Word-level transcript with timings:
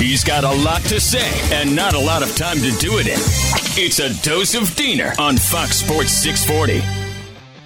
He's 0.00 0.24
got 0.24 0.44
a 0.44 0.64
lot 0.64 0.80
to 0.84 0.98
say 0.98 1.30
and 1.54 1.76
not 1.76 1.92
a 1.92 1.98
lot 1.98 2.22
of 2.22 2.34
time 2.34 2.56
to 2.56 2.70
do 2.78 2.98
it 2.98 3.06
in. 3.06 3.18
It's 3.76 3.98
a 3.98 4.08
dose 4.22 4.54
of 4.54 4.74
Diener 4.74 5.12
on 5.18 5.36
Fox 5.36 5.76
Sports 5.76 6.12
640. 6.12 6.82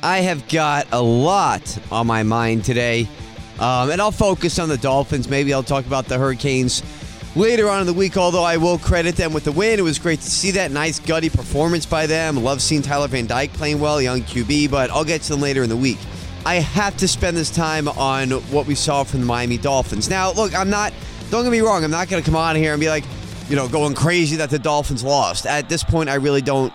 I 0.02 0.18
have 0.18 0.48
got 0.48 0.88
a 0.90 1.00
lot 1.00 1.78
on 1.92 2.08
my 2.08 2.24
mind 2.24 2.64
today, 2.64 3.08
um, 3.60 3.92
and 3.92 4.00
I'll 4.00 4.10
focus 4.10 4.58
on 4.58 4.68
the 4.68 4.76
Dolphins. 4.76 5.28
Maybe 5.28 5.54
I'll 5.54 5.62
talk 5.62 5.86
about 5.86 6.06
the 6.06 6.18
Hurricanes 6.18 6.82
later 7.36 7.68
on 7.68 7.82
in 7.82 7.86
the 7.86 7.92
week, 7.92 8.16
although 8.16 8.42
I 8.42 8.56
will 8.56 8.78
credit 8.78 9.14
them 9.14 9.32
with 9.32 9.44
the 9.44 9.52
win. 9.52 9.78
It 9.78 9.82
was 9.82 10.00
great 10.00 10.18
to 10.18 10.30
see 10.30 10.50
that 10.50 10.72
nice, 10.72 10.98
gutty 10.98 11.30
performance 11.30 11.86
by 11.86 12.08
them. 12.08 12.42
Love 12.42 12.60
seeing 12.60 12.82
Tyler 12.82 13.06
Van 13.06 13.26
Dyke 13.26 13.52
playing 13.52 13.78
well, 13.78 14.02
young 14.02 14.22
QB, 14.22 14.72
but 14.72 14.90
I'll 14.90 15.04
get 15.04 15.22
to 15.22 15.34
them 15.34 15.40
later 15.40 15.62
in 15.62 15.68
the 15.68 15.76
week. 15.76 15.98
I 16.44 16.56
have 16.56 16.96
to 16.96 17.06
spend 17.06 17.36
this 17.36 17.50
time 17.50 17.86
on 17.86 18.32
what 18.50 18.66
we 18.66 18.74
saw 18.74 19.04
from 19.04 19.20
the 19.20 19.26
Miami 19.26 19.56
Dolphins. 19.56 20.10
Now, 20.10 20.32
look, 20.32 20.52
I'm 20.52 20.68
not, 20.68 20.92
don't 21.30 21.44
get 21.44 21.50
me 21.50 21.60
wrong, 21.60 21.84
I'm 21.84 21.90
not 21.90 22.08
going 22.08 22.22
to 22.22 22.26
come 22.26 22.36
on 22.36 22.56
here 22.56 22.72
and 22.72 22.80
be 22.80 22.88
like, 22.88 23.04
you 23.48 23.56
know, 23.56 23.68
going 23.68 23.94
crazy 23.94 24.36
that 24.36 24.50
the 24.50 24.58
Dolphins 24.58 25.04
lost. 25.04 25.46
At 25.46 25.68
this 25.68 25.84
point, 25.84 26.08
I 26.08 26.14
really 26.14 26.42
don't, 26.42 26.72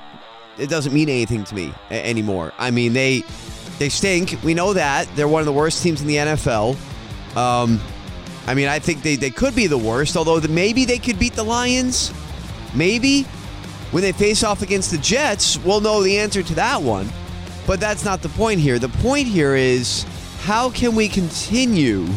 it 0.58 0.70
doesn't 0.70 0.94
mean 0.94 1.10
anything 1.10 1.44
to 1.46 1.56
me 1.56 1.74
a- 1.90 2.06
anymore. 2.06 2.54
I 2.58 2.72
mean, 2.72 2.94
they, 2.94 3.24
they 3.80 3.90
stink. 3.90 4.38
We 4.44 4.54
know 4.54 4.74
that. 4.74 5.08
They're 5.16 5.28
one 5.28 5.40
of 5.40 5.46
the 5.46 5.54
worst 5.54 5.82
teams 5.82 6.02
in 6.02 6.08
the 6.08 6.18
NFL. 6.18 6.76
Um, 7.36 7.80
I 8.46 8.54
mean, 8.54 8.68
I 8.68 8.80
think 8.80 9.02
they, 9.02 9.16
they 9.16 9.30
could 9.30 9.56
be 9.56 9.68
the 9.68 9.78
worst, 9.78 10.18
although 10.18 10.40
the, 10.40 10.48
maybe 10.48 10.86
they 10.86 11.00
could 11.00 11.18
beat 11.20 11.34
the 11.34 11.44
Lions. 11.44 12.14
Maybe. 12.76 13.24
When 13.92 14.04
they 14.04 14.12
face 14.12 14.44
off 14.44 14.62
against 14.62 14.92
the 14.92 15.00
Jets, 15.00 15.58
we'll 15.58 15.82
know 15.82 16.04
the 16.04 16.20
answer 16.20 16.44
to 16.44 16.56
that 16.56 16.82
one. 16.82 17.10
But 17.66 17.80
that's 17.80 18.06
not 18.06 18.22
the 18.22 18.30
point 18.30 18.60
here. 18.60 18.78
The 18.78 18.90
point 18.90 19.28
here 19.28 19.56
is 19.56 20.06
how 20.42 20.70
can 20.70 20.96
we 20.96 21.08
continue 21.08 22.08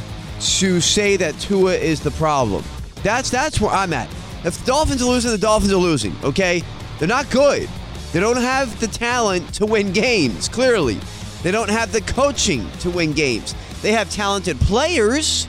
to 0.43 0.81
say 0.81 1.17
that 1.17 1.39
Tua 1.39 1.75
is 1.75 2.01
the 2.01 2.11
problem? 2.13 2.65
That's 3.03 3.31
that's 3.31 3.61
where 3.61 3.71
I'm 3.71 3.93
at. 3.93 4.09
If 4.45 4.59
the 4.59 4.67
Dolphins 4.67 5.03
are 5.03 5.09
losing, 5.09 5.31
the 5.31 5.39
Dolphins 5.39 5.73
are 5.73 5.77
losing, 5.77 6.15
okay? 6.25 6.63
They're 6.99 7.09
not 7.09 7.31
good. 7.31 7.69
They 8.13 8.21
don't 8.21 8.41
have 8.41 8.79
the 8.81 8.89
talent 8.89 9.55
to 9.55 9.67
win 9.67 9.93
games, 9.93 10.49
clearly. 10.49 10.99
They 11.43 11.51
don't 11.51 11.71
have 11.71 11.93
the 11.93 12.01
coaching 12.01 12.69
to 12.81 12.91
win 12.91 13.13
games. 13.13 13.55
They 13.83 13.93
have 13.93 14.11
talented 14.11 14.59
players, 14.61 15.49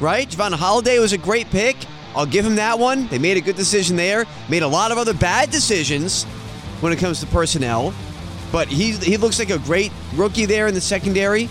right? 0.00 0.28
Jevon 0.28 0.52
Holland 0.52 0.88
was 1.00 1.12
a 1.12 1.18
great 1.18 1.48
pick. 1.50 1.76
I'll 2.14 2.26
give 2.26 2.44
him 2.44 2.56
that 2.56 2.78
one. 2.78 3.06
They 3.08 3.18
made 3.18 3.36
a 3.36 3.40
good 3.40 3.56
decision 3.56 3.96
there. 3.96 4.26
Made 4.48 4.62
a 4.62 4.68
lot 4.68 4.92
of 4.92 4.98
other 4.98 5.14
bad 5.14 5.50
decisions 5.50 6.24
when 6.80 6.92
it 6.92 6.98
comes 6.98 7.20
to 7.20 7.26
personnel. 7.26 7.94
But 8.50 8.68
he 8.68 8.92
he 8.92 9.16
looks 9.16 9.38
like 9.38 9.50
a 9.50 9.58
great 9.58 9.92
rookie 10.14 10.44
there 10.44 10.66
in 10.66 10.74
the 10.74 10.80
secondary. 10.80 11.48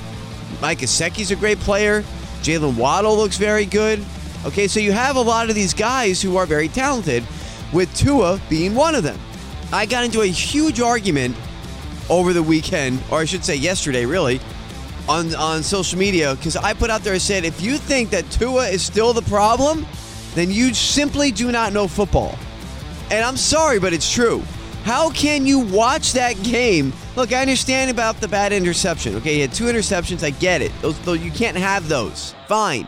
Mike 0.62 0.80
Gesicki's 0.80 1.32
a 1.32 1.36
great 1.36 1.60
player. 1.60 2.04
Jaylen 2.42 2.76
Waddle 2.76 3.16
looks 3.16 3.38
very 3.38 3.66
good. 3.66 4.04
Okay, 4.46 4.68
so 4.68 4.80
you 4.80 4.92
have 4.92 5.16
a 5.16 5.22
lot 5.22 5.50
of 5.50 5.56
these 5.56 5.74
guys 5.74 6.22
who 6.22 6.38
are 6.38 6.46
very 6.46 6.68
talented, 6.68 7.24
with 7.74 7.94
Tua 7.96 8.40
being 8.50 8.76
one 8.76 8.96
of 8.96 9.04
them. 9.04 9.20
I 9.72 9.86
got 9.86 10.04
into 10.04 10.22
a 10.22 10.28
huge 10.28 10.82
argument 10.82 11.36
over 12.10 12.34
the 12.34 12.44
weekend, 12.44 13.02
or 13.10 13.20
I 13.20 13.26
should 13.26 13.46
say 13.46 13.56
yesterday, 13.56 14.06
really, 14.06 14.42
on 15.08 15.34
on 15.36 15.64
social 15.64 15.98
media 15.98 16.36
because 16.36 16.56
I 16.56 16.74
put 16.74 16.90
out 16.90 17.02
there 17.02 17.14
I 17.14 17.18
said 17.18 17.46
if 17.46 17.62
you 17.62 17.78
think 17.78 18.10
that 18.12 18.30
Tua 18.32 18.68
is 18.68 18.84
still 18.84 19.14
the 19.14 19.22
problem, 19.24 19.86
then 20.36 20.52
you 20.52 20.74
simply 20.74 21.32
do 21.32 21.52
not 21.52 21.74
know 21.74 21.88
football. 21.88 22.38
And 23.10 23.24
I'm 23.26 23.38
sorry, 23.38 23.80
but 23.80 23.94
it's 23.94 24.12
true. 24.12 24.44
How 24.84 25.10
can 25.12 25.46
you 25.46 25.60
watch 25.60 26.14
that 26.14 26.42
game? 26.44 26.94
Look, 27.16 27.34
I 27.34 27.42
understand 27.42 27.92
about 27.92 28.22
the 28.22 28.28
bad 28.28 28.54
interception. 28.54 29.16
Okay, 29.16 29.36
he 29.36 29.40
had 29.42 29.52
two 29.54 29.66
interceptions. 29.66 30.24
I 30.24 30.30
get 30.30 30.62
it. 30.62 30.72
Those, 30.82 30.98
those 31.02 31.20
you 31.20 31.32
can't 31.32 31.58
have 31.58 31.90
those. 31.90 32.34
Fine. 32.48 32.88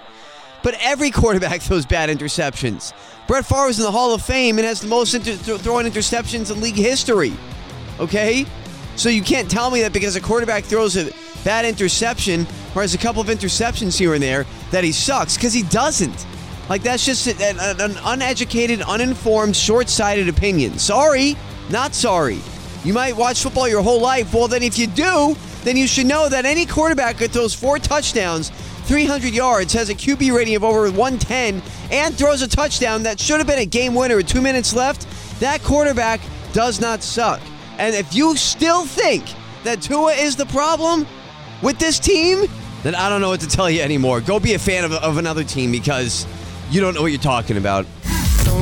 But 0.64 0.76
every 0.80 1.12
quarterback 1.12 1.62
throws 1.62 1.86
bad 1.86 2.10
interceptions. 2.10 2.94
Brett 3.28 3.46
Favre 3.46 3.68
is 3.68 3.80
in 3.80 3.86
the 3.86 3.92
Hall 3.92 4.14
of 4.14 4.22
Fame 4.22 4.58
and 4.60 4.66
has 4.68 4.80
the 4.80 4.88
most 4.88 5.14
inter- 5.14 5.36
th- 5.36 5.60
throwing 5.62 5.86
interceptions 5.86 6.52
in 6.52 6.62
league 6.62 6.76
history. 6.76 7.34
Okay? 8.00 8.46
So 8.96 9.10
you 9.10 9.22
can't 9.22 9.50
tell 9.52 9.70
me 9.72 9.82
that 9.82 9.92
because 9.92 10.16
a 10.16 10.22
quarterback 10.22 10.64
throws 10.64 10.96
a 10.96 11.12
bad 11.44 11.66
interception 11.66 12.42
or 12.76 12.82
has 12.82 12.94
a 12.94 12.98
couple 12.98 13.22
of 13.22 13.28
interceptions 13.28 13.98
here 13.98 14.14
and 14.14 14.24
there 14.24 14.46
that 14.72 14.84
he 14.84 14.92
sucks 14.92 15.36
because 15.36 15.52
he 15.54 15.64
doesn't. 15.64 16.26
Like 16.70 16.82
that's 16.82 17.06
just 17.06 17.28
an, 17.28 17.58
an 17.60 17.98
uneducated, 18.06 18.82
uninformed, 18.84 19.56
short-sighted 19.56 20.30
opinion. 20.30 20.80
Sorry, 20.80 21.36
not 21.70 21.94
sorry. 21.94 22.40
You 22.84 22.94
might 22.94 23.16
watch 23.16 23.42
football 23.42 23.68
your 23.68 23.82
whole 23.82 24.02
life. 24.02 24.34
Well, 24.34 24.48
then 24.48 24.62
if 24.62 24.78
you 24.78 24.88
do, 24.88 25.36
then 25.64 25.78
you 25.78 25.88
should 25.88 26.06
know 26.06 26.28
that 26.28 26.46
any 26.46 26.66
quarterback 26.66 27.18
that 27.18 27.32
throws 27.32 27.54
four 27.54 27.80
touchdowns, 27.80 28.50
300 28.86 29.34
yards, 29.34 29.72
has 29.74 29.90
a 29.90 29.96
QB 29.96 30.36
rating 30.36 30.56
of 30.56 30.64
over 30.66 30.92
110, 30.92 31.62
and 31.92 32.16
throws 32.16 32.42
a 32.42 32.48
touchdown 32.48 33.04
that 33.04 33.20
should 33.20 33.38
have 33.38 33.48
been 33.48 33.60
a 33.60 33.66
game 33.66 33.96
winner 33.96 34.18
with 34.18 34.28
two 34.28 34.42
minutes 34.42 34.74
left, 34.74 35.08
that 35.40 35.64
quarterback 35.64 36.20
does 36.52 36.82
not 36.82 37.02
suck. 37.02 37.40
And 37.78 37.96
if 37.96 38.14
you 38.14 38.36
still 38.36 38.86
think 38.86 39.26
that 39.64 39.82
Tua 39.82 40.14
is 40.14 40.36
the 40.36 40.46
problem 40.48 41.08
with 41.62 41.80
this 41.80 42.00
team, 42.00 42.46
then 42.84 42.96
I 42.96 43.08
don't 43.08 43.22
know 43.22 43.30
what 43.30 43.40
to 43.40 43.48
tell 43.48 43.70
you 43.70 43.82
anymore. 43.82 44.20
Go 44.20 44.42
be 44.42 44.56
a 44.56 44.60
fan 44.60 44.84
of, 44.84 44.92
of 44.92 45.18
another 45.18 45.46
team 45.46 45.72
because 45.72 46.28
you 46.70 46.82
don't 46.82 46.94
know 46.94 47.02
what 47.02 47.12
you're 47.12 47.22
talking 47.22 47.56
about. 47.56 47.86